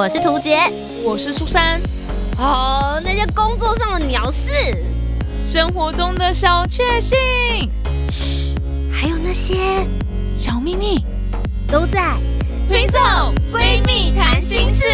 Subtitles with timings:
[0.00, 0.56] 我是涂杰，
[1.04, 1.78] 我是苏珊。
[2.38, 4.50] 哦，那些工作上的鸟事，
[5.44, 7.18] 生活中的小确幸，
[8.08, 8.54] 嘘，
[8.90, 9.86] 还有那些
[10.34, 11.04] 小秘密，
[11.68, 12.16] 都在
[12.66, 12.98] 推送
[13.52, 14.86] 闺蜜谈心事。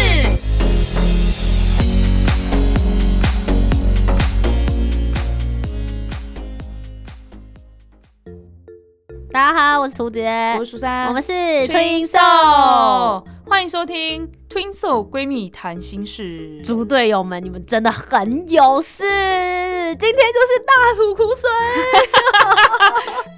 [9.31, 16.61] 大家好，我是涂杰，我是苏珊，我们是 Twin Soul，欢迎收听 Twin Soul 闺蜜谈心事。
[16.63, 21.49] 猪队友们，你们真的很有事，今天就是大吐苦水。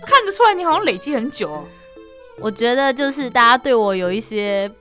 [0.05, 1.63] 看得出来你好像累积很久哦。
[2.39, 4.71] 我觉得就是大家对我有一些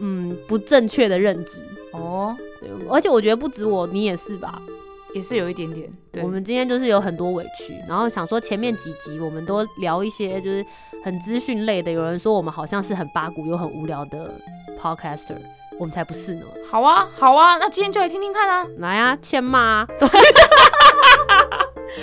[0.00, 4.60] 嗯不正确的认知哦，对，而且我觉得不止我，你也是吧？
[5.18, 5.90] 也是有一点点。
[6.12, 10.64] 对，我们今天就是有很多委屈，然后想说前面几集我们都聊一些就是
[11.04, 14.32] 很资讯类的，有人说我们好像是很八股又很无聊的
[14.80, 15.36] podcaster，
[15.78, 16.46] 我们才不是呢。
[16.70, 19.88] 好啊，好啊，那今天就来听听看啊，来啊，欠骂啊。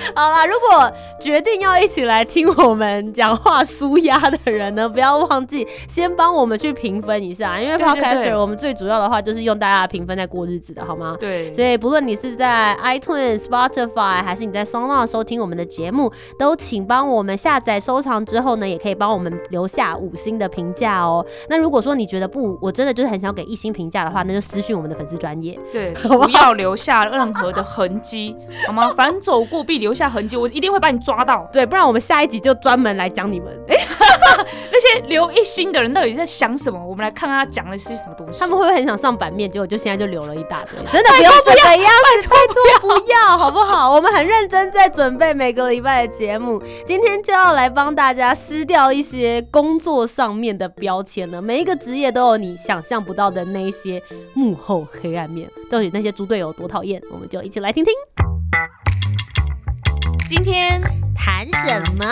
[0.13, 11.15] 好啦，如果决定要一起来听我们讲话舒压的人呢，不要忘记先帮我们去评分一下，因为 Podcaster 我们最主要的话就是用大家的评分在过日子的，好吗？
[11.19, 11.53] 对。
[11.53, 21.25] 所以不论你是在 iTunes、Spotify 还是你在 s o n g 收听我们的节目，都请帮我们下载收藏之后呢，也可以帮我们留下五星的评价哦。
[21.49, 28.89] 那如果说你觉得不，我真的就是很想给一星评价的话，那就私信我们的粉丝专业，对，不要留下任何的痕迹，好吗？
[28.97, 29.75] 反走过必。
[29.75, 31.47] 留下痕迹，我一定会把你抓到。
[31.51, 33.47] 对，不然我们下一集就专门来讲你们。
[33.67, 33.75] 哎，
[34.71, 36.79] 那些留一星的人到底在想什么？
[36.85, 38.39] 我们来看看他讲的是什么东西。
[38.39, 39.49] 他们会不会很想上版面？
[39.49, 40.77] 结果就现在就留了一大堆。
[40.91, 43.91] 真的不要这个样子，拜托不要，好不好？
[43.93, 51.41] 我们很认真在准备每个礼拜的节目，今天就要来帮大家撕掉一些工作上面的标签了。
[51.41, 54.01] 每一个职业都有你想象不到的那一些
[54.33, 57.01] 幕后黑暗面，到底那些猪队友多讨厌？
[57.11, 57.93] 我们就一起来听听。
[60.27, 60.81] 今天
[61.15, 62.03] 谈什么？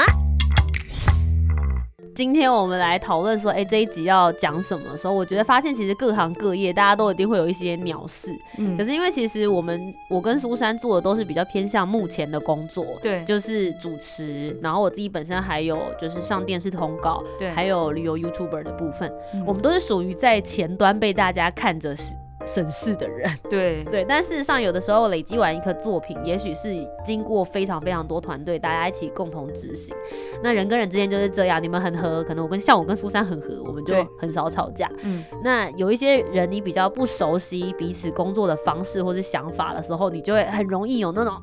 [2.14, 8.32] 今天我们来讨论说，哎，这一集要讲什么的时候，我觉得发现其实各行各业大家都一定会有一些鸟事。
[8.60, 19.12] 嗯，可是因为其实我们我跟苏珊做的都是比较偏向目前的工作，对，就是主持，然后我自己本身还有就是上电视通告，对，还有旅游 YouTuber 的部分，
[19.44, 22.14] 我们都是属于在前端被大家看着是。
[22.46, 26.70] 审视的人， 对对，但事实上有的时候累积完一个作品，也许是
[27.04, 29.96] 经过非常非常多团队大家一起共同执行。
[30.42, 34.90] 那人跟人之间就是这样，你们很合，可能我跟像我跟苏珊很合，我们就很少吵架。
[35.04, 41.34] 嗯，那有一些人你比较不熟悉彼此工作的方式或是想法的时候，你就会很容易有那种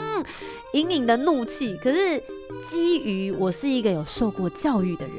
[0.00, 0.24] 嗯
[0.72, 1.76] 隐隐的怒气。
[1.76, 2.22] 可是
[2.68, 5.16] 基于我是一个有受过教育的人，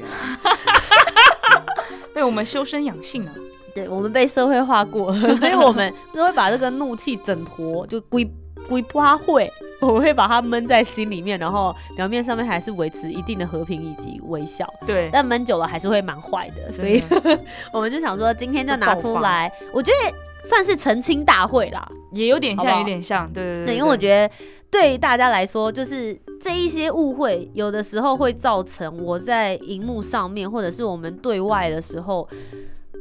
[2.14, 3.34] 对我们修身养性啊。
[3.76, 8.26] 对我们被社会化过， 所以我们都会把这个怒气整坨就归
[8.66, 14.66] 归花会，我会把它闷在心里面，然后表面上面还是维持一定的和平以及微笑。
[14.86, 17.02] 对，但闷久了还是会蛮坏的，所以
[17.70, 23.76] 我们就想说今天就拿出来，我觉得算是澄清大会啦，也有点像，有点像，对对对。
[23.76, 24.34] 因为我觉得
[24.70, 32.26] 对大家来说，就是这一些误会，有的时候会造成我在荧幕上面，或者是我们对外的时候。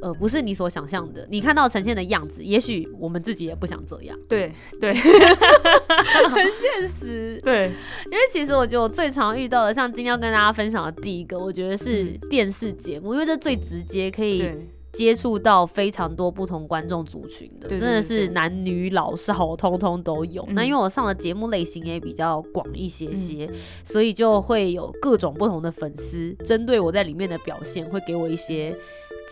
[0.01, 4.17] 呃，不是你所想象的，你看到呈现的样子，也许我们自己也不想这样。
[4.27, 7.39] 对对， 很现实。
[7.43, 7.71] 对，
[8.05, 14.43] 因为其实我觉得我最常遇到的，像今天要跟大家分享的第一个，我觉得是电视节目，因为这最直接可以
[14.91, 20.47] 接触到非常多不同观众族群的，真的是男女老少通通都有。
[20.51, 23.49] 那因为我上的节目类型也比较广一些些，
[23.83, 28.75] 所以就会有各种不同的粉丝针对我在里面的表现，会给我一些。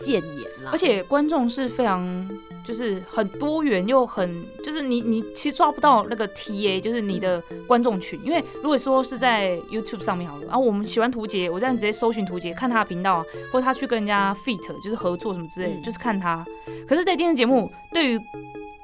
[0.00, 2.28] 谏言啦，而且观众是非常
[2.64, 16.44] 就是很多元又很就是你你其实抓不到那个 T A 就是你的观众群，因为如果说是在 YouTube 上面好了，然后我们喜欢图杰，我这样直接搜寻图杰看他的频道啊，或者他去跟人家 f e t 就是合作什么之类，就是看他。
[16.88, 18.20] 可是，在电视节目对于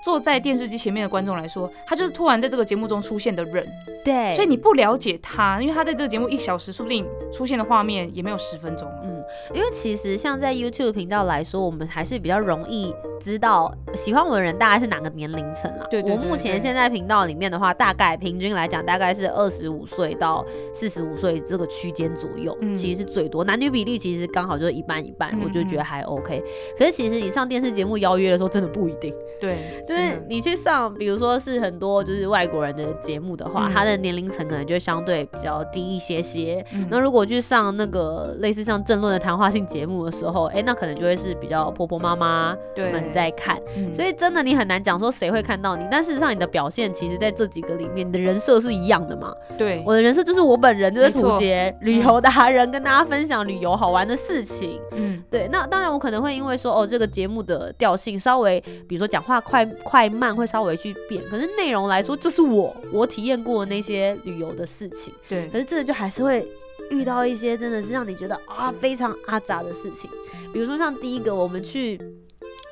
[0.03, 3.67] 坐在电视机前面的观众来说，他就是突然在这个节目中出现的人，
[4.05, 8.91] 对，所以你不了解他，因为他在这个节目一小时，说不定出现的画面也没有十分钟。
[9.05, 9.10] 嗯，
[9.55, 15.87] 因为其实像在 YouTube 频道来说，我们还是比较容易知道喜欢我的人大概是哪个年龄层啦。
[15.91, 20.45] 对，我目前现在频道里面的话，大概平均来讲，大概是二十五岁到
[20.75, 26.43] 四十五岁这个区间左右，其实是最多，男女比例其实刚好就是一半一半，我就觉得还 OK。
[26.79, 29.15] 可是其实你上电视节目邀约的时候，真的不一定。
[29.41, 29.85] 对。
[29.87, 36.65] 就是你去上，比如说是很多就是外国人的节目的话，他的年龄层可能就相对比较低一些些。
[36.89, 43.61] 那如果去上那个类似像政论的谈话性节目的时候，哎，那可能就会是比较婆婆妈妈们在看，
[43.93, 45.87] 所以真的你很难讲说谁会看到你。
[45.91, 49.33] 但事实上，你的表现其实在这几个里面，你的人设是一样的嘛？
[49.59, 54.81] 对，我的人设就是我本人，就是土杰旅游达人，跟大家分享旅游好玩的事情。
[54.93, 55.49] 嗯，对。
[55.53, 65.13] 那当然，我可能会因为说哦，这个节目的调性稍微，比如说讲话快快慢会稍微去变，可是内容来说就是我我体验过那些旅游的事情。
[65.29, 66.47] 对，可是真的就还是会。
[66.91, 70.11] 遇到一些真的是让你觉得啊非常阿杂的事情，
[70.53, 71.97] 比如说像第一个，我们去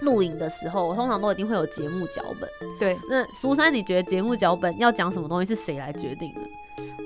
[0.00, 2.48] 录影的时候，我通常都一定会有节目脚本。
[2.78, 6.40] 对，那苏珊，你觉得节目脚本要讲什么东西是谁来决定的？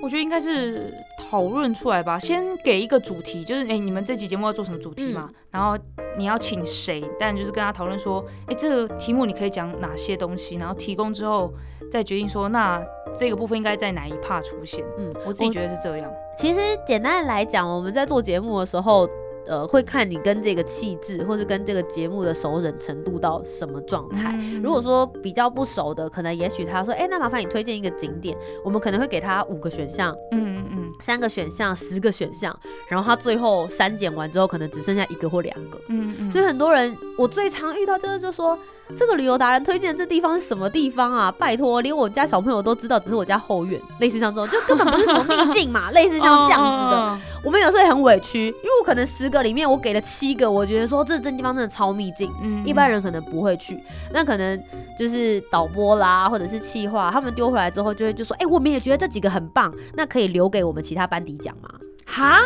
[0.03, 5.29] 我觉得应该是讨论出来吧，先给一个主题，就是哎，你们这期节目要做什么主题嘛？
[5.49, 5.77] 然后
[6.17, 7.03] 你要请谁？
[7.19, 10.57] 但就是跟他讨论说，哎，这个题目你可以讲哪些东西？
[10.57, 11.51] 然后提供之后
[11.91, 12.83] 再决定说，那
[13.17, 14.85] 这个部分应该在哪一 part 出现？
[14.99, 16.11] 嗯，我自己觉得是这样。
[16.37, 19.09] 其实简单的来讲，我们在做节目的时候。
[19.47, 24.37] 呃，会看你跟这个气质，或是跟这个节目的熟忍程度到什么状态。
[24.61, 32.57] 如果说比较不熟的，可能也许他说，哎，那麻烦你推荐一个景点，我们可能会给他五个选项，嗯嗯嗯，三个选项，十个选项，
[32.87, 36.31] 然后他最后删减完之后，可能只剩下一个或两个，嗯嗯。
[36.31, 38.57] 所以很多人，我最常遇到就是就说。
[38.95, 41.31] 这个旅游达人推荐这地方是什么地方啊？
[41.31, 47.17] 拜托，连我家小朋友都知道，只是我家后院，类似像这种，就根本不是什么秘境嘛， 类似像这样子的。
[47.43, 52.31] 我们有时候也很委屈，因为我可能十个里面我给了七个，我觉得说这这地方真的超秘境，
[52.65, 53.79] 一般人可能不会去。
[54.13, 54.61] 那可能
[54.99, 61.69] 就是导播啦，或者是企划，他们丢回来之后就会就说，哎，我们也觉得这几个很棒，那可以留给我们其他班底讲吗？
[62.05, 62.37] 哈，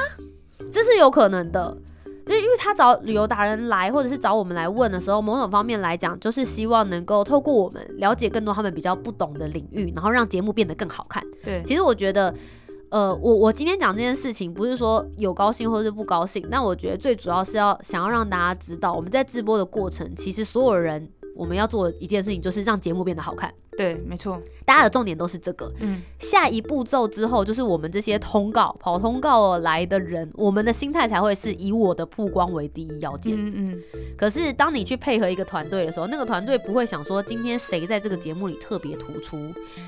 [0.72, 1.76] 这是有可能的。
[2.28, 11.24] 就因为他找旅游达人来，或者是找我们来问的时候，某种方面来讲，就是希望能够透过我们了解更多他们比较不懂的领域，然后让节目变得更好看。
[11.44, 12.34] 对，其实我觉得，
[12.90, 21.10] 呃，我我今天讲这件事情，不是说有高兴或者是不高兴，但我觉得最主要是要想要让大家知道，我们在直播的过程，其实所有人。
[21.38, 23.54] 我们要做一件事情，就是让节目变得好看。
[23.78, 25.72] 对，没错，大家的重点都是这个。
[25.80, 33.36] 嗯，下一步骤之后，就是我们这些通告跑通告来的人，我们的心态才会是以我的曝光为第一要件。
[33.38, 33.84] 嗯嗯。
[34.18, 39.38] 可是当你去配合一个团队的时候，那个团队不会想说今天谁在这个节目里特别突出，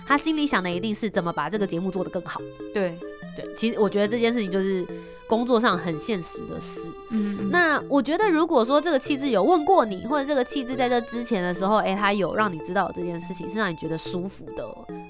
[0.05, 2.39] 他心里想的一定是怎么把这个节目做得更好。
[2.71, 2.95] 对
[3.35, 4.85] 对，其实我觉得这件事情就是。
[5.29, 14.67] 工作上很现实的事，嗯，那我觉得如果说这个气质有问过你，或者这个气质在这之前的时候，哎，他有让你知道这件事情是让你觉得舒服的，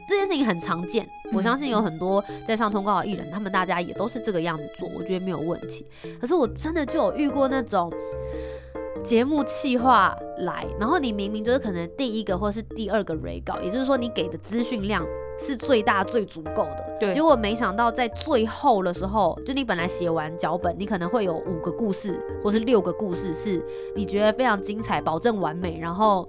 [0.09, 5.85] 这件事情很常见，我相信有很多在上通告的艺人，他们大家也都是这个样子做，我觉得没有问题。
[6.19, 7.89] 可是我真的就有遇过那种
[9.01, 15.05] 节目企划来，然后你明明就是可能第一个或是第二个 re 稿，也就是说你给的资讯量。
[15.39, 17.13] 是最大最足够的，对。
[17.13, 23.63] 结果没想到在最后的时候，就你本来写完脚本，你可能会有五个故事或是六个故事，是
[23.95, 26.27] 你觉得非常精彩，保证完美，然后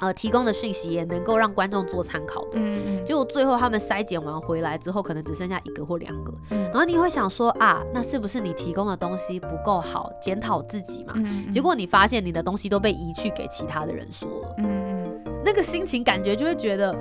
[0.00, 2.50] 呃提供的讯息也能够让观众做参考的。
[2.54, 3.04] 嗯嗯。
[3.06, 6.32] 结果最后他们筛减完回来之后，可能只剩下一个或两个。
[6.50, 6.62] 嗯。
[6.64, 10.12] 然后你会想说啊，那是不是你提供的东西不够好？
[10.20, 11.14] 检讨自己嘛。
[11.16, 11.50] 嗯。
[11.50, 14.54] 结果你发现你的东西都被移去给其他的人说了。
[14.58, 14.66] 嗯
[15.24, 15.42] 嗯。
[15.42, 16.94] 那个心情感觉就会觉得。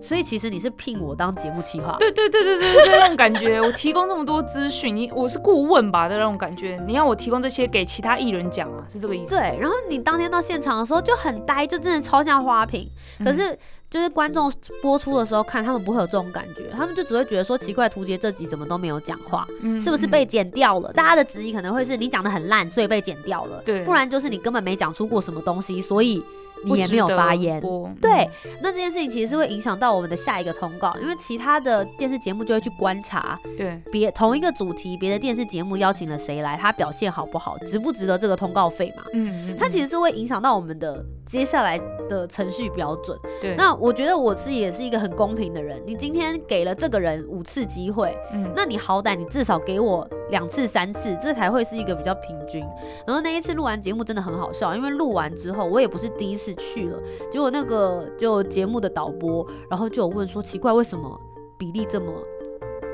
[0.00, 3.60] 所以其实你是聘我当节目企划，对对对对对对，那种感觉。
[3.60, 6.80] 我提供这么多资讯， 你我是顾问吧的那种感觉。
[6.86, 9.34] 你要我提供这些给其他艺人讲啊，是这个意思。
[9.34, 12.88] 对，然后你当天到现场的时候就很呆，就真的超像花瓶。
[13.24, 13.56] 可是
[13.90, 14.52] 就是观众
[14.82, 19.46] 播出的时候看，他们不会有这种感觉，他们就只会觉得说奇怪，图杰这集怎么都没有讲话，
[19.80, 20.92] 是不是被剪掉了？
[20.92, 23.62] 大家的质疑可能会是你讲的很烂，所以被剪掉了。
[23.64, 26.22] 对，不然就是你根本没讲出过什么东西，所以。
[26.64, 27.60] 你也没有发言，
[28.00, 28.28] 对，
[28.62, 39.04] 那这件事情其实是会影响到我们的下一个通告，因为其他的电视节目就会去观察，对，别同一个主题，别的电视节目邀请了谁来，他表现好不好，值不值得这个通告费嘛？
[39.12, 43.16] 嗯，它其实是会影响到我们的接下来的程序标准。
[43.40, 52.64] 对，那我觉得我自己也是一个很公平的人，你今天给了这个人五次机会，嗯，那你好歹你至少给我两次、三次，这才会是一个比较平均。
[53.06, 56.47] 然后那一次录完节目真的很好笑，因为录完之后我也不是第一次。
[56.54, 57.00] 去了，
[57.30, 61.20] 结果那个就节目的导播，然后就有问说奇怪，为什么
[61.56, 62.12] 比例这么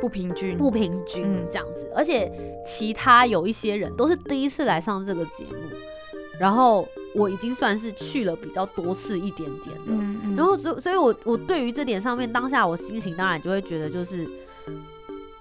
[0.00, 0.56] 不平均？
[0.56, 2.30] 不平均这样子，而且
[2.66, 5.56] 其他有一些人都是第一次来上这个节目，
[6.38, 14.26] 然后我已经算是去了比较多次一点点了，然后所所以，我我对于这点上面，当下我心情当然就会觉得就是。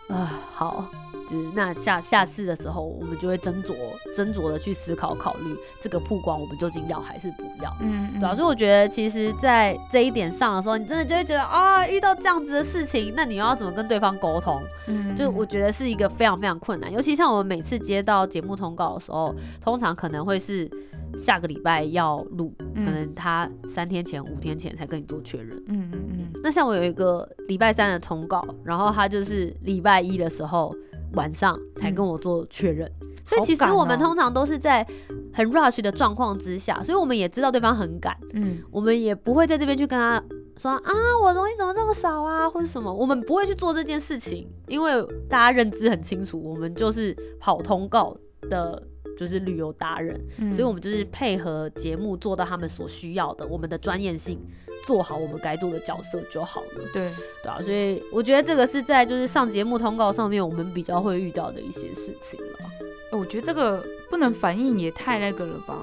[0.09, 0.85] 啊，好。
[1.33, 3.73] 就是那下下次的时候，我们就会斟酌
[4.15, 7.75] 斟酌的去思考考虑这个曝光，我们究竟要还是不要？
[7.81, 8.35] 嗯，对啊。
[8.35, 14.61] 所以我觉得，其实，在这一点上的时候，你真的就会觉得啊，遇到这样子的事情，那你又要怎么跟对方沟通？
[14.87, 16.93] 嗯，就我觉得是一个非常非常困难。
[16.93, 20.69] 尤其像我们每次接到节目通告的时候，通常可能会是
[21.17, 25.57] 下个礼拜要录，可能他三天前、五天前才跟你做确认。
[25.67, 26.41] 嗯嗯嗯。
[26.43, 30.75] 那像我有一个礼拜三的通告，然后他就是礼拜一的时候。
[31.13, 32.89] 晚上才跟我做确认，
[33.25, 34.85] 所以其实我们通常都是在
[35.33, 40.23] 很 rush 的状况之下，所以我们也知道对方很赶，嗯，我们也不会在这边去跟他
[40.57, 40.91] 说啊，
[41.23, 44.91] 我东西怎么这么少啊，或者什么，我们不会去做这件事情，因为
[45.27, 48.15] 大家认知很清楚，我们就是跑通告
[48.49, 48.81] 的，
[49.17, 50.19] 就是旅游达人，
[50.51, 54.39] 所以我们就是配合节目做到他们所需要的，我们的专业性。
[54.85, 56.81] 做好我们该做的角色就好了。
[56.91, 57.09] 对
[57.41, 63.17] 对啊，所以我觉得这个是在就是上节目通告上面，我们比较会遇到的一些事情了。
[63.17, 65.77] 我觉得这个不能反应也太那个了吧？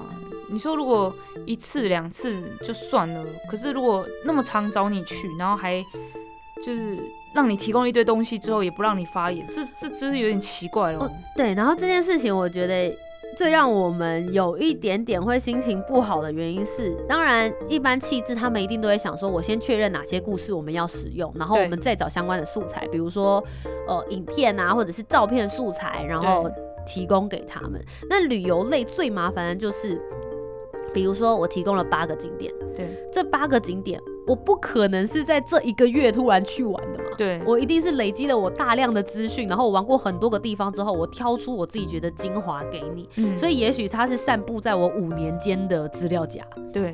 [0.51, 1.11] 你说如果
[1.47, 5.83] 一次两次就算了，可是如果那么常找你去，然后还
[6.63, 6.95] 就是
[7.33, 11.11] 让你提供一堆东西之后，也不让你发言，这这就是有点奇怪了。
[11.35, 12.95] 对，然后这件事情我觉得。
[13.37, 23.43] 最让我们有一点点会心情不好的原因是，当然一般气质他们一定都会想说，我先确认哪些故事我们要使用，然后我们再找相关的素材，比如说
[23.87, 26.49] 呃影片啊或者是照片素材，然后
[26.85, 27.81] 提供给他们。
[28.09, 29.99] 那旅游类最麻烦的就是，
[30.93, 34.01] 比如说我提供了八个景点，对，这八个景点。
[34.27, 37.05] 我不可能是在这一个月突然去玩的嘛？
[37.17, 43.09] 对，我一定是累积了我大量的资讯，然后我玩过很多个地方之后，我挑出我自己觉得精华给你。
[43.15, 46.43] 嗯，所以也许它是散布在我五年间的资料夹。
[46.71, 46.93] 对，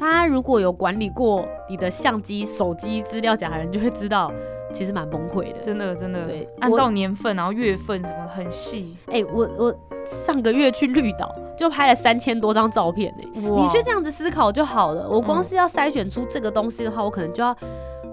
[0.00, 4.32] 大家如果有管理过你的相机、手机资料夹的人，就会知道
[4.72, 5.60] 其实蛮崩溃的。
[5.60, 6.24] 真的，真的。
[6.24, 8.96] 对，按照年份，然后月份什么很细。
[9.06, 9.74] 哎，我我
[10.04, 11.34] 上个月去绿岛。
[11.54, 15.08] 就拍了三千多张照片呢，你去这样子思考就好了。
[15.08, 17.56] 我光是要筛选出这个东西的话，我可能就要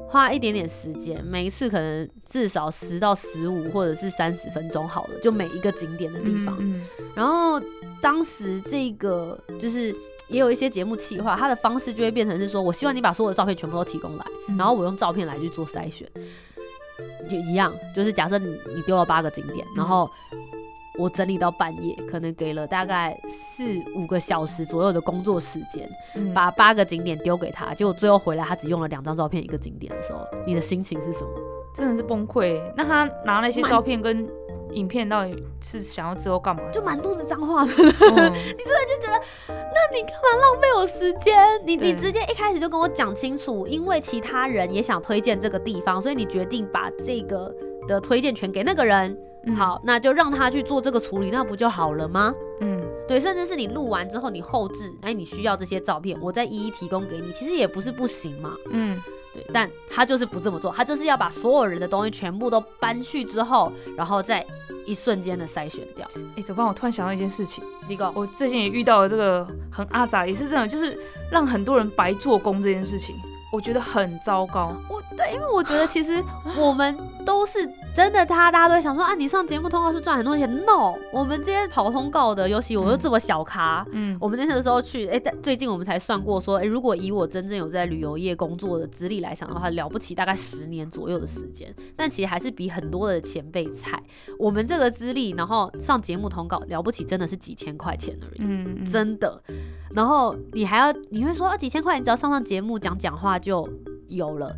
[0.08, 6.86] 花一点点时间，每一次可能至少十到十五或者是三十分钟好了，就每一个景点的地方嗯。
[7.16, 7.60] 然后
[8.02, 9.96] 当时这个就是
[10.28, 14.26] 也有一些节目企划，它的方式就会变成是说，我希望你把所有的照片全部都提供来，
[14.58, 16.08] 然后我用照片来去做筛选，
[17.30, 20.10] 就一样，就是假设你你丢了八个景点，然后。
[20.98, 23.64] 我整理到半夜，可能给了大概四
[23.96, 25.90] 五个小时左右的工作时间，
[26.34, 31.30] 把八个景点丢给他，结果最后回来他只用了两张照片一个景点的时候，你的心情是什么？
[31.74, 32.62] 真的是崩溃。
[32.76, 34.28] 那他拿那些照片跟
[34.72, 36.62] 影片到底是想要之后干嘛？
[36.72, 41.36] 就满肚子脏话的， 你真的就觉得，那你干嘛浪费我时间？
[41.66, 47.54] 你你直接一开始就跟我讲清楚，因为其他人也想推荐这个地方，所以你决定把这个
[47.88, 49.18] 的推荐权给那个人。
[49.56, 52.34] 好，那就让他去做这个处理，那不就好了吗？
[52.60, 58.54] 嗯，对，甚至是你录完之后，你后置，哎，你需要这些照片，我再一一提供给你，其实也不是不行嘛。
[58.70, 59.02] 嗯，
[59.44, 64.46] 对，但他就是不这么做，他就是要把所有人的东西全部都搬去之后，然后再
[64.86, 66.10] 一瞬间的筛选掉。
[66.36, 66.68] 哎，怎么办？
[66.68, 71.00] 我突然想到一件事情，李哥，我最近也遇到了这个很阿杂，也是这样，就是
[71.32, 73.16] 让很多人白做工这件事情。
[73.52, 74.76] 我觉得很糟糕。
[74.90, 76.24] 我对，因为我觉得其实
[76.58, 80.50] 我们都是真的，他大家都会想说啊，你上节目通告是赚很多钱。
[80.66, 94.02] No，我们这些跑通告的，尤其我又这么小咖，嗯，我们那的时候去，哎，最近我们才算过说，哎，如果以我真正有在旅游业工作的资历来讲的话，了不起大概十年左右的时间，但其实还是比很多的前辈菜。
[94.38, 99.42] 我们这个资历，然后上节目通告了不起，真的是几千块钱而已，嗯，真的。
[99.92, 103.68] 然后你还要，你会说啊，几千块，你只要上上节目讲讲话就
[104.08, 104.56] 有了。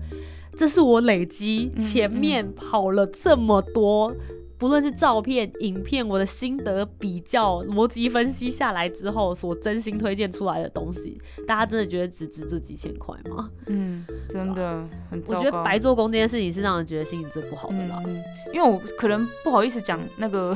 [0.54, 4.14] 这是我累积前面跑了这么多，
[4.58, 11.18] 不论是照片、影片，我的心得比较、逻辑分析下来之后，所真心推荐出来的东西。
[11.48, 13.50] 大家真的觉得只值这几千块吗？
[13.68, 15.24] 嗯，真的很。
[15.28, 18.04] 我觉得白做工这件事情是让人觉得心情最不好的啦。
[18.06, 18.22] 嗯，
[18.54, 20.54] 因为我可能不好意思讲那个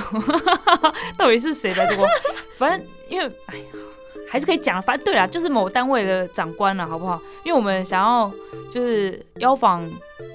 [1.17, 2.05] 到底是谁白做工，
[2.60, 3.63] 反正因为哎呀。
[4.27, 7.22] 还是可以讲，反正对啦，就是某单位的长官了，好不好？
[7.44, 8.32] 因为我们想要
[8.72, 9.88] 就是邀访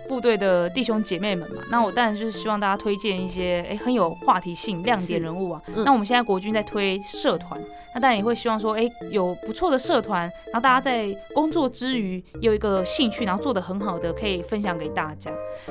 [0.09, 5.63] 部队的弟兄姐妹们嘛，那我当然就是希望大家推荐一些哎很有话题性、亮点人物啊。
[5.85, 7.61] 那我们现在国军在推社团，
[7.95, 15.31] 那当然也会希望说，哎，有不错的社团，然后大家在工作之余有一个兴趣，然后做的很好的，可以分享给大家。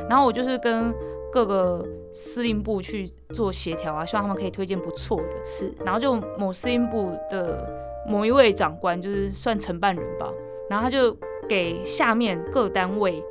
[0.10, 0.94] 然后我就是跟
[1.32, 5.46] 各个司令部去做协调啊，希望他们可以推荐不错的。
[5.46, 7.88] 是，然后就某司令部的。
[8.10, 10.28] 某一位长官就是算承办人吧，
[10.70, 11.16] 然后他就
[11.48, 13.24] 给下面各单位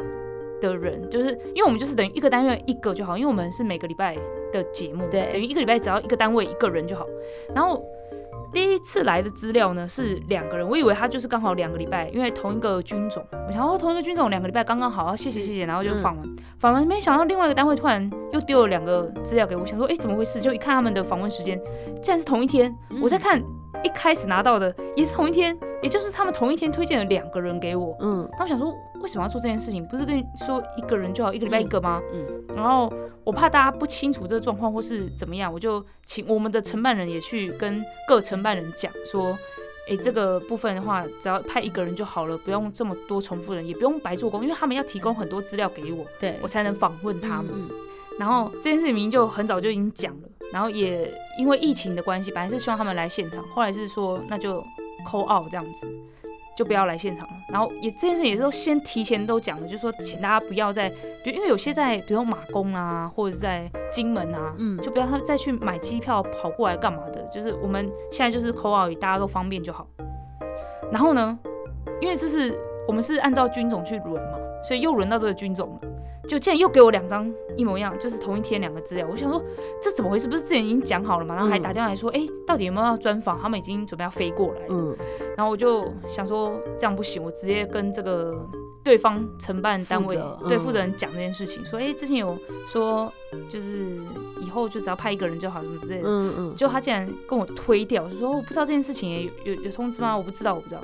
[0.61, 4.17] 的人，就是因为我们就是等于一个单位一个就好，因为我们是每个礼拜
[4.53, 5.29] 的节目，对。
[5.33, 7.05] 等于一个礼拜只要一个单位一个人就好。
[7.55, 7.85] 然后
[8.53, 20.41] 第一次来的资料呢是两个人，我以为他就是刚好两个礼拜，因为同一个军种，我想哦同一个军种两个礼拜刚刚好，啊谢谢谢谢，然后就访问，访完没想到另外一个单位突然又丢了两个资料给我，想说哎怎么回事？
[20.41, 21.61] 就一看他们的访问时间
[22.03, 23.41] 竟然是同一天，我在看
[23.85, 29.87] 一开始拿到的也是同一天，也就是他们同一天推荐了两个人给我，嗯他们想说为什么要做这件事情？
[29.87, 32.01] 不是跟你说一个人就好，一个礼拜一个吗？
[32.13, 32.93] 嗯然后
[33.25, 39.39] 我怕大家不清楚这个状况或是怎么样，我就请我们的承办人也去跟各承办人讲说，
[39.89, 47.53] 诶，这个部分的话，只要派一个人就好了，不用这么多重复人，也不用白做工，因为他们要提供很多资料给我，对，我才能访问他们。
[47.53, 47.69] 嗯
[48.19, 51.09] 然后这件事情明明就很早就已经讲了，然后也
[51.39, 54.61] 因为疫情的关系，本来是希望他们来现场，后来是说那就
[55.07, 55.89] call out 这样子，
[56.57, 57.33] 就不要来现场了。
[57.53, 60.89] 然后也这件事也是都先提前都讲了，就说请大家不要再，
[61.23, 69.87] 比如因为有些在比如说马公啊，或者是在金门啊，嗯就不要他再去买机票跑过来干嘛的，就是我们现在就是 call out，大家都方便就好。
[70.91, 71.39] 然后呢，
[72.01, 72.59] 因为这是
[72.89, 75.89] 我们是按照军种去轮嘛，所以又轮到这个军种了。
[76.29, 79.09] 就竟然又给我两张一模一样，就是同一天两个资料。
[79.11, 79.43] 我想说
[79.83, 80.29] 这怎么回事？
[80.29, 81.35] 不是之前已经讲好了吗？
[81.35, 83.41] 然后还打电话来说，哎、到底有没有要专访？
[83.41, 84.67] 他们已经准备要飞过来了。
[84.69, 84.97] 嗯，
[85.37, 88.47] 然后我就想说这样不行，我直接跟这个
[88.85, 92.37] 对方承办单位对负责人讲这件事情，说，哎、之前有
[92.69, 93.11] 说
[93.49, 93.99] 就是
[94.41, 96.03] 以后就只要派一个人就好，什么之类的。
[96.05, 100.15] 嗯嗯，就他竟然跟我推掉，就说我不知道这件事情有有有通知吗？
[100.15, 100.81] 我不知道，我不知道。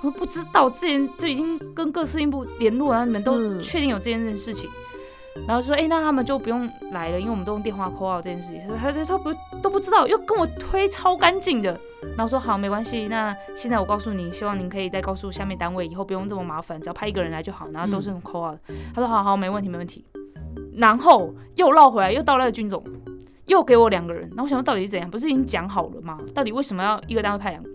[0.00, 4.70] 我说不知道，之前就已经跟各司令部联络，然后你们都嗯确定有这件事情，
[5.46, 8.62] 然后说哎、那他们就不用来了，因为我们都用电话 call 这件事情。
[8.76, 9.30] 他他他不
[9.62, 11.78] 都不知道，又跟我推超干净的，
[12.16, 18.56] 然后说好没关系，那现在我告诉你，希望您可以再告诉下面单位，以后不用这么麻烦，只要派一个人来就好，然后都是用 call。
[18.94, 20.04] 他说好好没问题没问题，
[20.74, 22.82] 然后又绕回来，又到那个军总。
[23.46, 25.10] 又给我两个人，然后我想到底是怎样？
[25.10, 26.18] 不是已经讲好了吗？
[26.34, 27.70] 到底为什么要一个单位派两个？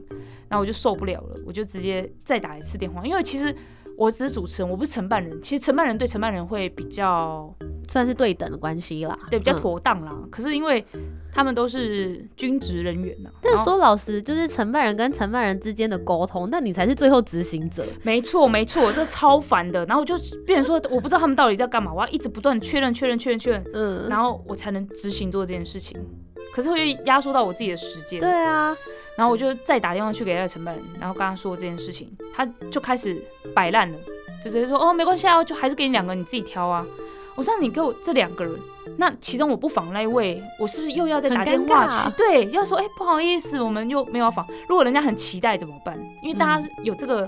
[0.48, 3.52] 然后我就受不了了，我就直接再打一次电话，因为其实
[3.98, 5.42] 我只是主持人，我不是承办人。
[5.42, 7.54] 其实承办人对承办人会比较
[7.88, 10.12] 算是对等的关系啦，对比较嗯妥当啦。
[10.32, 10.84] 可是因为
[11.34, 17.86] 他们都是军职人员呐、但说老实，就是承办人跟承办人之间的沟通，那你才是最后执行者。
[18.04, 19.84] 没错没错，这超烦的。
[19.86, 20.16] 然后我就
[20.46, 26.00] 变成说，我不知道他们到底在干嘛，我要一直不断确认确认确认确认，嗯，然后我才能执行做这件事情。
[26.54, 28.20] 可是会压缩到我自己的时间。
[28.20, 28.78] 对啊，
[29.18, 33.20] 然后我就再打电话去给那个承办人，然后跟他说这件事情，他就开始
[33.56, 33.98] 摆烂了，
[34.46, 36.86] 就直接说哦没关系啊，就还是给你两个，你自己挑啊。
[37.36, 38.54] 我说你给我这两个人，
[38.98, 42.18] 那其中我不访那一位，我是不是又要再打电话去？
[42.18, 44.46] 对，要说哎、不好意思，我们又没有要访。
[44.70, 45.98] 如果人家很期待怎么办？
[46.22, 47.28] 因为大家有这个，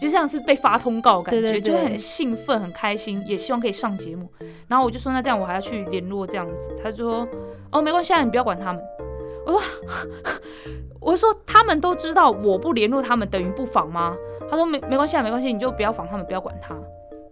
[0.00, 4.28] 就像是被发通告感觉，就会很兴奋、很开心，也希望可以上节目。
[4.66, 7.28] 然后我就说那这样我还要去联络这样子，他就说
[7.70, 8.82] 哦没关系，啊，你不要管他们。
[9.46, 9.62] 我说
[11.00, 14.16] 我说他们都知道我不联络他们等于不访吗？
[14.50, 16.74] 他说没没关系啊，没关系，你就不要访他们，不要管他。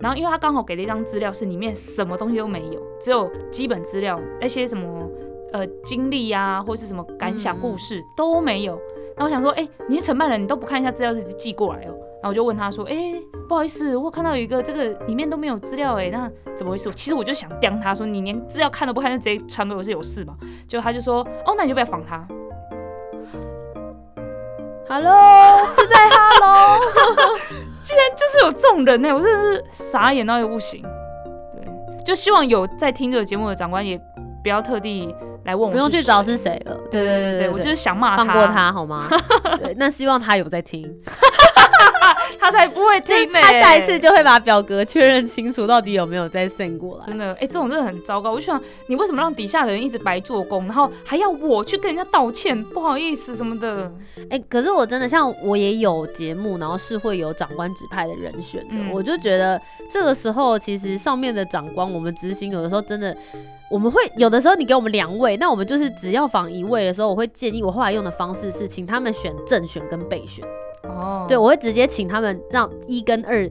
[0.02, 5.08] 然后因为他刚好给了一张资料，是里面什么东西都没有，只有基本资料，那些什么
[5.52, 8.74] 呃经历啊，或是什么感想嗯故事都没有。
[9.16, 11.94] 然后我想说，哎、你是承办人，你都不看一下资料，直接寄过来哦。
[12.20, 13.14] 然后我就问他说，哎、
[13.48, 16.90] 不好意思，我看到有一个这个里面都没有资料，哎，那怎么回事？
[16.90, 20.34] 其实我就想刁他说，你连资料看都不看，就直接传给我是有事吗？
[20.66, 22.26] 结果他就说，哦，那你就不要仿他。
[24.88, 26.78] Hello，是在 Hello，
[27.82, 30.82] 就是有这种人呢、我真的是傻眼到一个不行。
[31.52, 34.00] 对，就希望有在听这个节目的长官也
[34.42, 35.14] 不要特地
[35.44, 36.36] 来问我，不用去找是。
[36.36, 36.76] 谁了。
[36.90, 39.08] 对对对对，我就是想骂他，放过，他好吗？
[39.60, 40.88] 对，那希望他有在听，
[42.42, 47.06] 他才不会就是听呢、他下一次就会把表格确认清楚，到底有没有再 send 过来。
[47.06, 48.32] 真的，哎、这种真的很糟糕。
[48.32, 53.88] 我就想，你为什么让底下的人一直白做工，然后还要我去跟人家道歉，不好意思什么的？
[54.28, 63.16] 哎、可是我真的像我也有节目，然后是会有长官指派的人选的，嗯我就觉得这个时候其实上面的长官，我们执行有的时候真的。
[63.70, 70.44] 我们会有的时候你给我们两位，那我们就是只要访一位的时候，我会建议我后来用的方式是请他们选正选跟备选。
[71.28, 73.48] 对，我会直接请他们让一跟二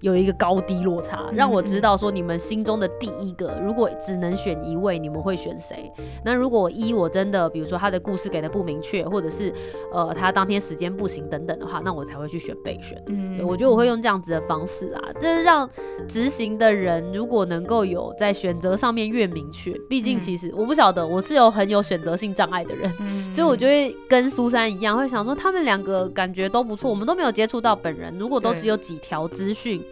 [0.00, 5.90] 有一个高低落差，嗯让我知道说你们心中的第一个，如果只能选一位，你们会选谁？
[6.24, 9.52] 那如果一我真的，比如说他的故事给的不明确，或者是
[9.92, 13.02] 呃他当天时间不行等等的话，那我才会去选备选。
[13.08, 13.46] 嗯。
[13.46, 15.68] 我觉得我会用这样子的方式啊，就是让
[16.08, 20.20] 执行的人如果能够有在选择上面越明确，毕竟嗯。
[20.20, 23.32] 其实我不晓得我是有很有选择性障碍的人，嗯。
[23.32, 29.82] 所以我就会跟苏珊一样，会想说他们两个感觉都不错，我们都没有接触到本人，如果都只有几条资讯，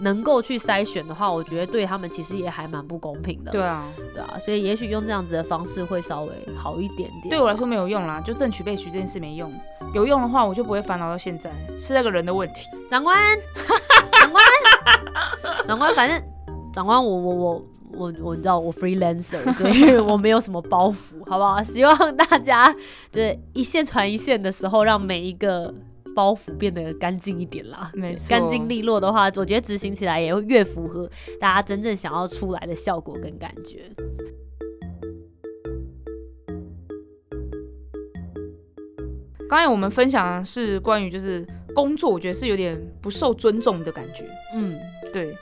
[0.00, 3.52] 能够去筛选的话，我觉得对他们其实也还蛮不公平的。
[3.52, 7.28] 对啊，对啊，所以也许用这样子的方式会稍微好一点点。
[7.28, 9.52] 对我来说没有用啦，就正取被取这件事没用。
[9.94, 12.66] 有用的话，我就不会烦恼到现在，是那个人的问题。
[12.88, 13.16] 长官，
[14.12, 14.44] 长官，
[15.66, 16.22] 长官，反正
[16.72, 21.62] 长官，我我我我我知道我 freelancer，所以我没有什么包袱，好不好？
[21.62, 22.70] 希望大家
[23.10, 25.72] 就是一线传一线的时候，让每一个
[26.16, 27.92] 包袱变得干净一点啦。
[27.92, 33.90] 没错，干净利落的话，我觉得执行起来也会越符合大家真正想要出来的效果跟感觉。
[39.48, 44.24] 刚才我们分享的是关于就是工作，我觉得是有点不受尊重的感觉。
[44.54, 44.76] 嗯，
[45.12, 45.36] 对。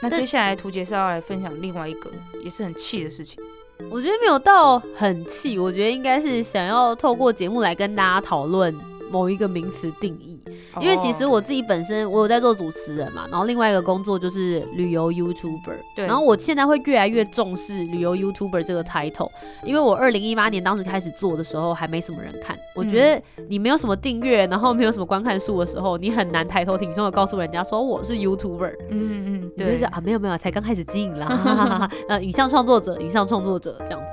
[0.00, 2.10] 那接下来图杰是要来分享另外一个
[2.42, 3.42] 也是很气的事情。
[3.90, 8.74] 我觉得没有到很气，我觉得应该是想要透过节目来跟大家讨论
[9.10, 10.40] 某一个名词定义。
[10.80, 15.76] 因为其实我自己本身我有在做主持人嘛，然后另外一个工作就是旅游 YouTuber。
[15.94, 16.06] 对。
[16.06, 19.30] 然后我现在会越来越重视旅游 YouTuber 这个 title，
[19.64, 22.56] 因为我二零一八年当时开始做的时候还没什么人看。
[22.74, 28.74] 我觉得你没有什么订阅，然后没有什么观看数的时候，你很难抬头挺胸的告诉人家说我是 YouTuber。
[28.90, 29.50] 嗯嗯。
[29.56, 29.72] 对。
[29.72, 31.88] 就是啊，没有没有，才刚开始经营啦。
[32.08, 34.06] 呃，影像创作者，影像创作者这样子。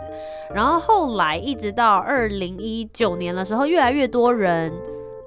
[0.53, 4.71] 然后后来一直到二零一九年的时候，越来越多人。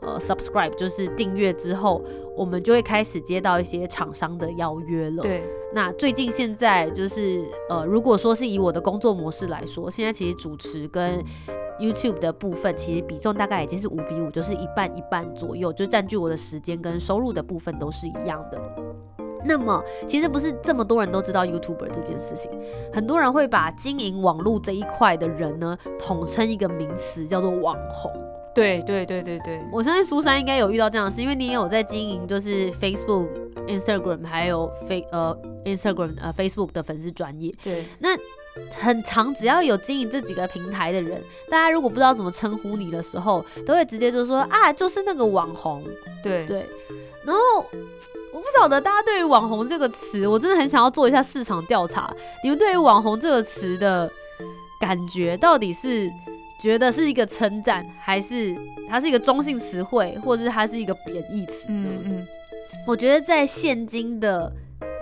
[0.06, 2.02] 呃，subscribe 就是订阅之后，
[2.36, 5.22] 我们就会开始接到一些厂商的邀约了。
[5.22, 11.24] 对，那最近现在就是呃，如果说是以我的工作模式来说，现在其实主持跟
[11.80, 18.60] YouTube 的部分，其实比重大概已经是五比五，就是一半一半左右，就占据我的时间跟收入的部分都是一样的。
[19.46, 22.50] 那么，其实不是这么多人都知道 YouTuber 这件事情，
[22.92, 28.10] 很多人会把经营网络这一块的人呢，统称一个名词叫做网红。
[28.54, 33.28] 对对对对对，我相信苏珊应该有遇到这样的事，因为你也有在经营，就是 Facebook、
[33.66, 37.52] Instagram 还有 Face 呃 Instagram 呃 Facebook 的粉丝专业。
[37.62, 38.10] 对，那
[38.80, 45.82] 很长，只要有经营这几个平台的人，大家如果不知道怎么称呼你的时候，都会直接就说啊，就是那个网红。
[46.22, 46.64] 对对，
[47.24, 47.40] 然后
[48.32, 52.14] 我不晓得大家对于网红这个词，我真的很想要做一下市场调查，
[52.44, 54.08] 你们对于网红这个词的
[54.80, 56.08] 感觉到底是？
[56.64, 58.56] 觉得是一个称赞，还是
[58.88, 61.66] 它是一个中性词汇，或者是它是一个贬义词？
[61.68, 62.26] 嗯嗯，
[62.86, 64.50] 我觉得在现今的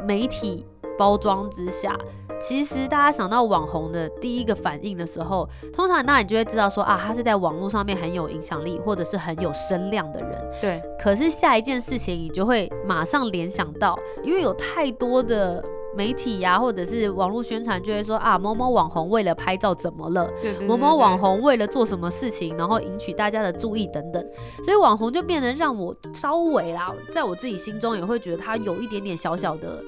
[0.04, 0.66] 媒体
[0.98, 1.96] 包装之下，
[2.40, 10.44] 其实大家想到网红的第一个反应的时候，通常那你就会知道说啊，他是在网络上面很有影响力，或者是很有声量的人。
[10.60, 10.82] 对。
[10.98, 15.64] 可是下一件事情，你就会马上联想到，因为有太多的。
[15.94, 20.30] 媒体呀，或者是网络宣传，就会说啊，某某网红为了拍照怎么了？
[20.40, 20.66] 对对。
[20.66, 24.24] 某某网红为了做什么事情，然后引起大家的注意等等，
[24.64, 29.82] 所以网红就变得让我稍微啦，在我自己心中也会觉得他有一点点小小的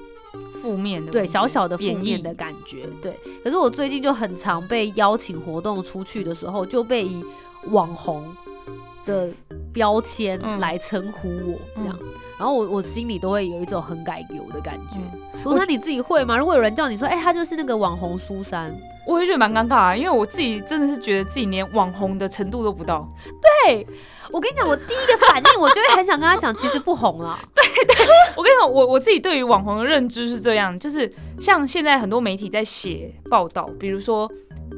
[0.53, 2.85] 负面的，对，小小的负面的感觉。
[3.01, 3.17] 对。
[3.43, 7.23] 可是我最近就很常被邀请活动出去的时候，就被以
[7.71, 8.23] 网红
[9.05, 9.29] 的
[9.75, 11.95] 标签来称呼我这样。
[12.37, 14.97] 然后我我心里都会有一种很改油的感觉。
[15.41, 16.37] 苏珊你自己会吗？
[16.37, 18.73] 如果有人叫你说，哎，他就是那个网红苏珊，
[19.05, 23.07] 我会觉得蛮尴尬啊，因为我自己真的是觉得自己连网红的程度都不到。
[23.65, 23.87] 对，
[24.31, 27.39] 我跟你讲，我第一个反应，我就会很想跟他讲，其实不红了。
[27.55, 27.95] 对对，
[28.35, 31.09] 我跟你讲，我我自己对于网红的认知是这样，就是
[31.39, 34.29] 像现在很多媒体在写报道，比如说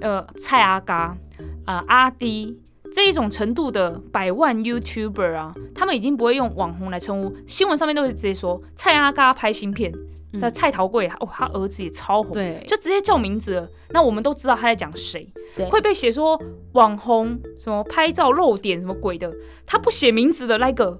[0.01, 1.17] 呃蔡阿嘎
[1.65, 2.61] 啊阿迪。
[2.93, 9.93] 这一种程度的百万 YouTuber 啊，他们已经不会用网红来称呼，新闻上面都会直接说蔡阿嘎拍新片，
[10.39, 13.69] 在蔡桃贵哦，他儿子也超红，对，就直接叫名字了。
[13.89, 15.31] 那我们都知道他在讲谁，
[15.69, 16.41] 会被写说
[16.73, 19.31] 网红什么拍照露点什么鬼的，
[19.65, 20.99] 他不写名字的那个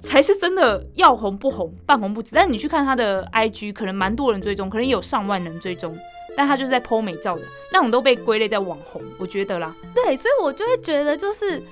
[0.00, 2.34] 才是真的要红不红，半红不紫。
[2.34, 5.94] 但是你去看他的 IG，可能蛮多人追踪，可能有上万人追踪。
[6.36, 9.74] 但他就是在 PO 美照的那种都被归类在网红，我觉得啦。
[9.94, 11.62] 对，所以我就会觉得就是，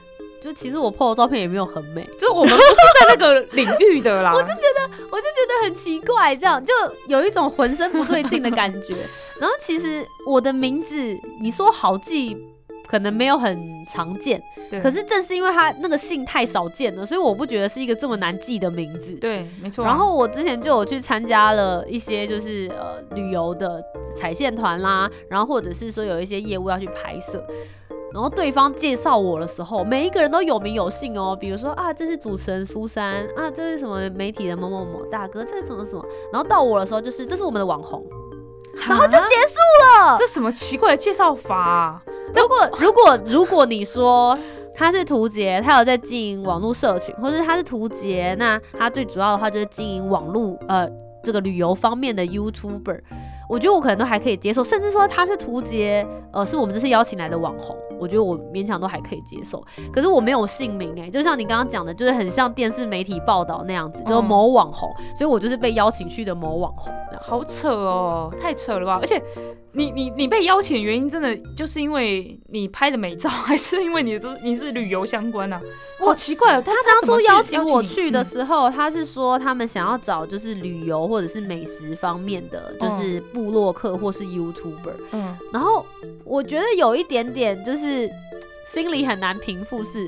[0.40, 4.32] 就其实我 PO 的照片也没有很美，就是我们不是在那个领域的啦。
[4.36, 6.72] 我就觉得，我就觉得很奇怪，这样就
[7.06, 8.96] 有一种浑身不对劲的感觉。
[9.40, 10.96] 然后其实我的名字，
[11.40, 12.36] 你说好记。
[12.88, 19.12] 可能没有很常见，对可是正是因为他那个姓太少见了，所以我不觉得是一个这么难记的名字。
[19.16, 19.84] 对，没错。
[19.84, 23.82] 然后我之前就有去参加了一些就是呃旅游的
[24.16, 27.44] 彩线团啦，然后或者是说有一些业务要去拍摄，
[28.14, 38.02] 然后对方介绍我的时候，每一个人都有名有姓哦，比如说啊这是主持人苏珊啊，这是什么媒体的某某某大哥，这是什么什么，然后到我的时候就是这是我们的网红，
[38.88, 40.16] 然后就结束了。
[40.18, 42.02] 这什么奇怪的介绍法？
[42.34, 44.38] 如果如果如果你说
[44.74, 50.88] 他是图杰，他有在经营网络社群，或者他是图杰，那他最主要的话就是经营网络呃，
[51.22, 53.00] 这个旅游方面的 YouTuber，
[53.48, 59.60] 我觉得我可能都还可以接受，甚至说他是图杰，呃，是我们这次邀请来的网红，我觉得我勉强都还可以接受。
[59.92, 66.92] 可是我没有姓名哎、就像你刚刚讲的，就是很像电视媒体报道那样子，就某网红，所以我就是被邀请去的某网红。
[67.20, 68.98] 好扯哦，太扯了吧！
[69.00, 69.20] 而且
[69.78, 75.60] 你你你被邀请的原因，真的就是因为你拍的美照， 还是因为你的你是旅游相关啊？
[76.00, 84.96] 好奇怪哦，他他当初邀请我去的嗯时候，他是说他们想要找就是旅游或者是美食方面的，就是部落客或是 YouTuber。
[85.12, 85.86] 嗯然后
[86.24, 88.10] 我觉得有一点点就是
[88.66, 90.04] 心里很难平复是。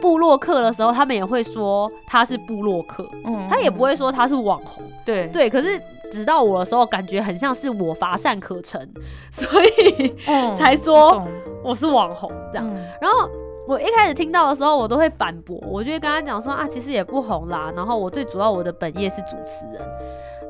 [0.00, 4.82] 部落客的时候，他们也会说他是部落客，嗯他也不会说他是网红。
[5.04, 5.78] 对对，可是
[6.16, 8.88] 直到我的时候，感觉很像是我乏善可陈，
[9.30, 11.22] 所以嗯 才说
[11.62, 12.66] 我是网红这样。
[12.66, 13.28] 嗯然后
[13.68, 17.72] 我一开始听到的时候，我都会反驳，我就会跟他讲说啊，其实也不红啦。
[17.76, 19.82] 然后我最主要我的本业是主持人，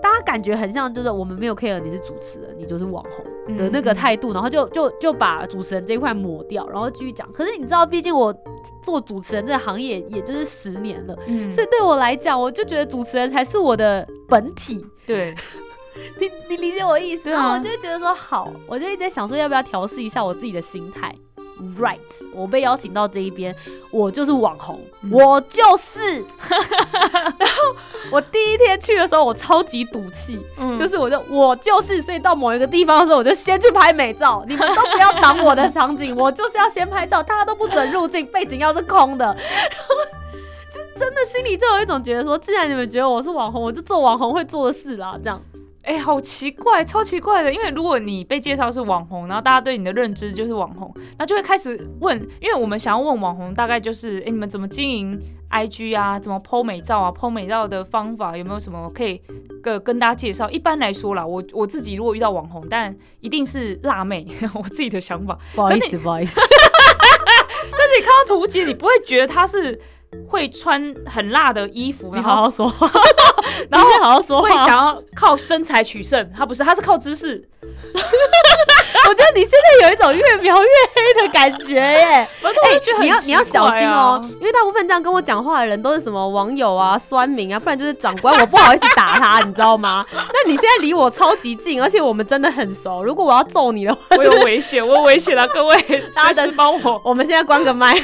[0.02, 7.26] 大家感觉很像就是我们没有 care 你是主持人，你就是网红的那个嗯态度，然后就就就把主持人这一块抹掉，然后继续讲。
[7.33, 8.35] 可是你知道，毕竟我
[8.83, 14.84] 做主持人这个行业也就是十年了，嗯所以对我来讲，我就觉得主持人才是我的本体。
[15.06, 15.34] 对
[16.20, 17.24] 你你理解我意思？
[17.24, 21.14] 对啊然后我就觉得说好，我就一直在想说要不要调试一下我自己的心态。
[21.80, 21.96] Right，
[22.34, 23.56] 我被邀请到这一边，
[23.90, 25.98] 我就是网红，嗯我就是。
[26.52, 27.76] 然后
[28.12, 39.34] 我第一天去的时候，我超级赌气，嗯就是我就我就是，所以到某一个地方的时候，我就先去拍美照，你们都不要挡我的场景，我就是要先拍照，大家都不准入镜，背景要是空的。
[40.98, 45.40] 真的心里就有一种觉得说，既然你们觉得我是网红，我就做网红会做的事啦，这样。
[45.82, 47.52] 哎、好奇怪，超奇怪的。
[47.52, 55.16] 因为如果你被介绍是网红，然后大家对你的认知就是网红，那就会开始问，因为我们想要问网红，大概就是，哎、你们怎么经营
[55.48, 56.18] IG 啊？
[56.18, 59.22] 怎么 PO 美照啊？PO 美照的方法有没有什么可以
[59.62, 60.50] 跟跟大家介绍？
[60.50, 64.26] 一般来说啦，我我自己如果遇到网红，但一定是辣妹，
[64.59, 65.38] 我自己的想法。
[65.54, 66.40] 不好意思，不好意思。
[67.70, 69.80] 但是你看到图解，你不会觉得她是
[70.37, 72.90] 会穿很辣的衣服，你好好说话，
[73.70, 77.42] 然后你好好说话会想要靠身材取胜，他不是，他是靠知识。
[79.09, 82.29] 我觉得你现在有一种越描越黑的感觉耶。
[82.40, 82.62] 反 正
[82.99, 90.05] 我要你要小心啊哦，因为大部分这样跟我讲话的人都是什么网友啊、酸民啊，不然就是长官，我不好意思打他，你知道吗？
[90.12, 93.03] 那你现在离我超级近，而且我们真的很熟。
[93.03, 97.01] 如果我要揍你的话，我有危险，我有危险了，各位，大家帮我。
[97.05, 97.94] 我们现在关个麦。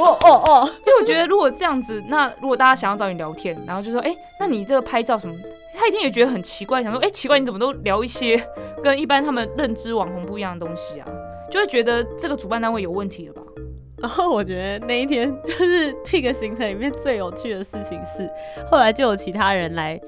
[0.00, 5.34] 哦哦哦，因为我觉得如果这样子，那如果大家想要找你聊天，然后就说，哎、那你这个拍照什么，
[5.74, 8.42] 他一定也觉得很奇怪，想说，哎、奇怪，你怎么都聊一些
[8.82, 11.08] 跟一般他们认知网红不一样的东西啊？
[11.50, 13.42] 就会觉得这个主办单位有问题了吧？
[13.98, 18.26] 然后我觉得那一天就是那个行程里面最有趣的事情是，
[18.70, 20.00] 后来就有其他人来，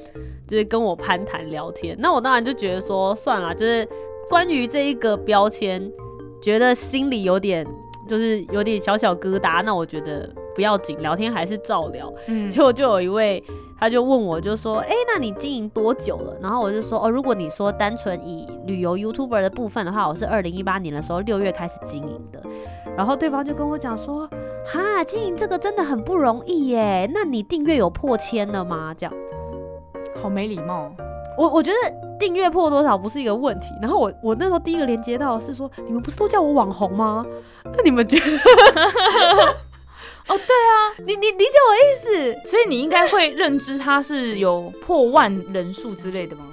[0.48, 1.94] 就是跟我攀谈聊天。
[1.98, 3.86] 那我当然就觉得说，算了，就是
[4.30, 5.92] 关于这一个标签，
[6.40, 7.66] 觉得心里有点
[8.08, 9.62] 就是有点小小疙瘩。
[9.62, 12.12] 那我觉得不要紧，聊天还是照聊。
[12.26, 13.42] 嗯结果就有一位，
[13.78, 22.42] 他就问我，就说：“哎、那你经营多久了？”然后我就说：“哦，如果你说单纯以旅游 YouTuber 的部分的话，我是二零一八年的时候六月开始经营的。”
[22.96, 24.28] 然后对方就跟我讲说
[24.66, 27.10] ：“哈，经营这个真的很不容易耶。
[27.14, 29.14] 那你订阅有破千了吗？”这样，
[30.22, 30.92] 好没礼貌。
[31.38, 31.76] 我我觉得
[32.20, 33.68] 订阅破多少不是一个问题。
[33.80, 37.24] 然后我我那时候第一个连接到的是说：“你们不是都叫我网红吗？
[37.64, 38.22] 那你们觉得？”
[40.28, 42.48] 哦，对啊，你你理解我意思？
[42.48, 46.44] 所以你应该会认知他是有破万人数之类的吗？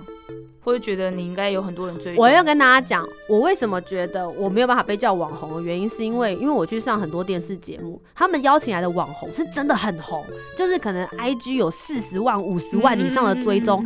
[0.62, 2.22] 或者觉得你应该有很多人追踪？
[2.24, 10.24] 我要跟大家讲，我为什么觉得我没有办法被叫网红的原因，是因为因为我去上很多电视节目，他们邀请来的网红是真的很红，
[10.58, 13.84] 就是可能 IG 有四十万、五十万以上的追踪，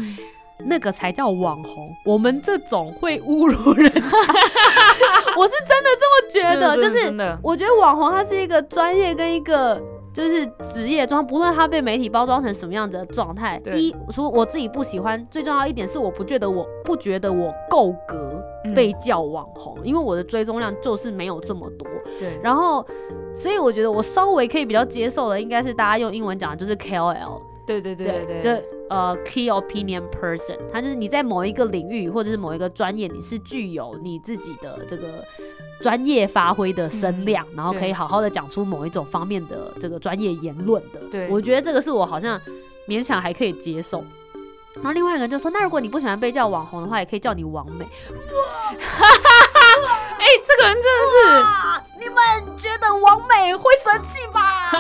[0.66, 1.94] 那个才叫网红。
[2.06, 4.02] 我们这种会侮辱人家，
[5.38, 9.82] 我是真的这么觉得，就是我觉得网红它是一个专业跟一个
[10.14, 13.62] 就是职业装，不论它被媒体包装成什么样子的状态。
[13.74, 21.88] 一，除我自己不喜欢，最重要一点是我不觉得我不觉得我够格嗯被叫网红，因为我的追踪量就是没有这么多。
[22.20, 22.86] 对，然后，
[23.34, 27.42] 所以我觉得我稍微可以比较接受的，应该是大家用英文讲的就是 KOL。
[27.66, 35.08] 对对对对就对，呃 key opinion person，他就是你在某一个领域或者是某一个专业，你是具有你自己的这个
[35.82, 41.00] 专业发挥的声量，然后可以好好的讲出某一种方面的这个专业言论的。
[41.12, 42.40] 对我觉得这个是我好像
[42.88, 44.06] 勉强还可以接受。
[44.76, 47.86] 然后另外一个人就说，那如果你不喜欢被叫网红的话，也可以叫你王美。
[50.20, 51.42] 哎、这个人真的是。
[51.42, 52.16] 啊，你们
[52.56, 54.72] 觉得王美会生气吧？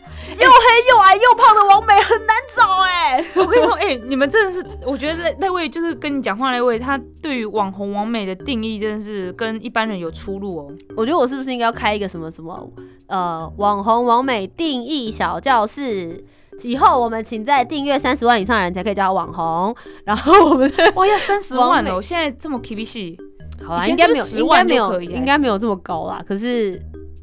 [0.28, 10.72] 又黑又矮又胖的王美很难找哎、我跟你说，哎、哎、你们真的是，我觉得那那位就是跟你讲话那位，他对于网红王美的定义真的是跟一般人有出入哦。
[10.96, 12.70] 我觉得我是不是应该要开一个什么什么
[13.06, 16.24] 呃网红王美定义小教室？
[16.62, 22.02] 以后我们请在订阅三十万以上的人才可以叫网红，然后我们再 哇，要三十万哦！
[22.02, 23.16] 现在这么 K B C，，
[23.64, 26.22] 好啦，以前应该没有，是不是10万应该没有，应该没有这么高啦。
[26.28, 26.78] 可是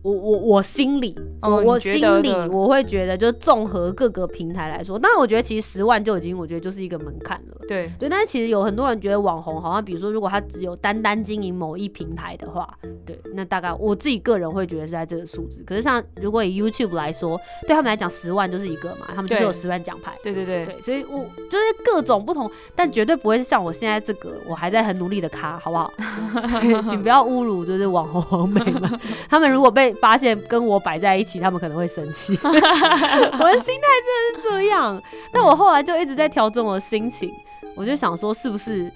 [0.07, 7.57] 我我我心里，我心里我会觉得，就是综合各个平台来说，那我觉得其实十万就已经，我觉得就是一个门槛了。
[7.67, 12.73] 对，对，但是其实有很多人觉得网红好像，比如说如果他只有单单经营某一平台的话，
[13.05, 15.61] 对，那大概我自己个人会觉得是在这个数字。
[15.65, 20.13] 可是像如果以 YouTube 来说，对他们来讲十万就是一个嘛，他们就是有十万奖牌。
[20.23, 25.91] 对对对，对，所以我就是各种不同，但绝对不会是像我现在这个，我还在很努力的咖，好不好？
[26.87, 32.37] 请不要侮辱就是网红网美们， 他们如果被发现跟我摆在一起，他们可能会生气。
[32.43, 37.31] 我的心态真的是这样，但我后来就一直在调整我的心情，
[37.75, 38.91] 我就想说，是不是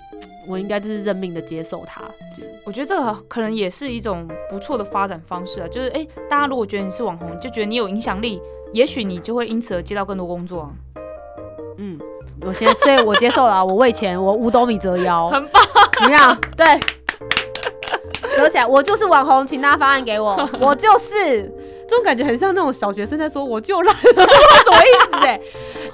[0.47, 2.01] 我应该就是认命的接受它？
[2.65, 5.67] 我觉得这个可能也是一种不错的发展方式啊。
[5.67, 10.69] 就是哎、大家如果觉得你是网红，就觉得你有影响力，也许你就会因此而接到更多工作啊。
[11.77, 11.99] 嗯，
[12.41, 16.37] 我现在，所以我接受了啊、我为钱，我五斗米折腰，很棒，怎么样？
[16.55, 16.65] 对，
[18.37, 21.51] 折起来，我就是网红，请大家发案给我， 我就是。
[21.87, 25.41] 这种感觉很像那种小学生在说“我就烂”， 什么意思、欸？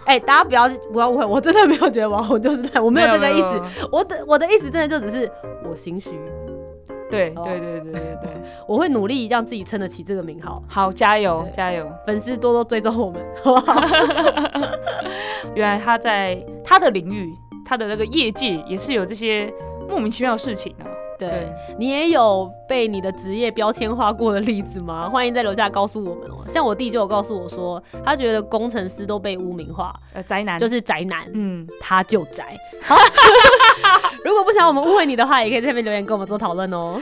[0.06, 3.88] 哎、大家不要不要误会，我真的没有觉得网红就是烂，我没有这个意思。
[3.92, 5.28] 我的我的意思真的就只是
[5.68, 6.22] 我心虚，哦
[7.10, 8.32] 对对对对对对，
[8.70, 10.62] 我会努力让自己撑得起这个名号。
[10.68, 11.84] 好，加油加油！
[12.06, 13.82] 粉丝多多追踪我们，好不好？
[15.56, 17.34] 原来他在他的领域，
[17.66, 19.52] 他的那个业界也是有这些
[19.90, 20.86] 莫名其妙的事情啊。
[21.18, 25.10] 对对，你也有被你的职业标签化过的例子吗？
[25.12, 26.46] 欢迎在楼下告诉我们哦。
[26.48, 32.56] 像我弟就有告诉我说，他觉得工程师都被污名化，呃，宅男就是是宅男，嗯，他就宅。
[32.84, 32.96] 好，
[34.24, 37.02] 如果不想我们误会你的话，也可以在下面留言跟我们做讨论哦。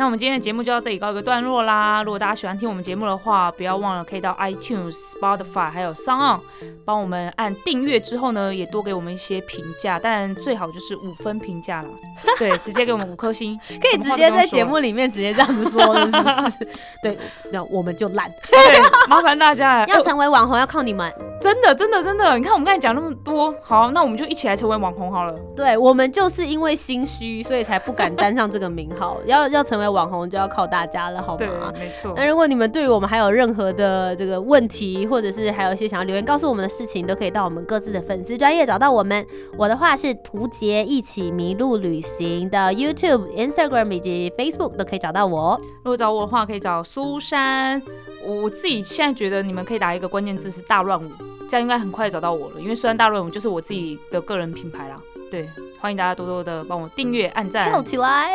[0.00, 2.02] 那我们今天的节目就到这里告一个段落啦。
[2.02, 6.40] 如果大家喜欢听我们节目的话，不要忘了可以到 iTunes、Spotify 还有 s o n On
[6.86, 11.88] 帮我们按订阅之后呢，也多给我们一些评价，但最好就是五分评价啦。
[12.40, 16.68] 对，直接给我们五颗星， 可以直接在节目里面直接这样子说，是不是？
[17.04, 17.18] 对，
[17.52, 18.26] 那我们就烂。
[18.50, 19.86] 对，麻烦大家了。
[19.86, 25.34] 要哎成为网红要靠你们，真的真的真的，你看我们刚才讲那么多，好，那我们就一起来成为网红好了。
[25.56, 29.16] 对我们就是因为心虚，所以才不敢担上这个名号。
[29.24, 32.12] 要要成为网红，就要靠大家了，好对吗？，没错。
[32.14, 39.26] 那如果你们对于我们还有任何的这个问题，或者是还有一些想要留言告诉我们的事情，都可以到我们各自的粉丝专业找到我们。
[39.56, 45.58] 我的话是图杰一起迷路旅行的 YouTube、Instagram 以及 Facebook 都可以找到我。
[45.84, 47.80] 如果找我的话，可以找苏珊。
[48.24, 51.10] 我我自己现在觉得你们可以打一个关键字是大乱舞，
[51.48, 52.60] 这样应该很快找到我了。
[52.60, 54.96] 因为虽然大乱舞就是我自己的个人品牌啦。
[55.30, 57.80] 对，欢迎大家多多的帮我订阅、按赞跳。
[57.80, 58.32] 起来！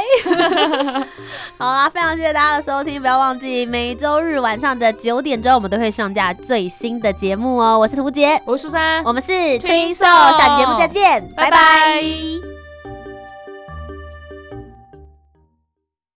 [1.59, 7.77] 好啦，非常谢谢大家的收听，不要忘记每周日晚上的九点钟，我们都会上架最新的节目哦。
[7.77, 12.64] 我是图杰，我是苏珊，我们是 Soul Soul，下期节目再见，拜拜拜拜